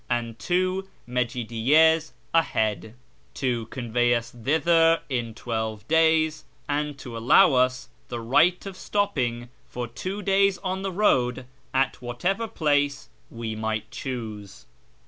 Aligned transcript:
and 0.09 0.39
2 0.39 0.89
mejidiyy^s 1.07 2.11
a 2.33 2.41
head; 2.41 2.95
to 3.35 3.67
convey 3.67 4.15
us 4.15 4.31
thither 4.31 4.99
in 5.09 5.35
twelve 5.35 5.87
days; 5.87 6.43
and 6.67 6.97
to 6.97 7.15
allow 7.15 7.53
us 7.53 7.87
the 8.07 8.19
right 8.19 8.65
of 8.65 8.75
stopping 8.75 9.47
for 9.69 9.85
two 9.87 10.23
days 10.23 10.57
on 10.63 10.81
the 10.81 10.91
road 10.91 11.45
at 11.71 12.01
whatever 12.01 12.47
place 12.47 13.09
we 13.29 13.55
might 13.55 13.91
choose. 13.91 14.65